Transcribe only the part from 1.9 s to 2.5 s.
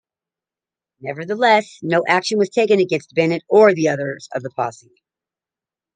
action was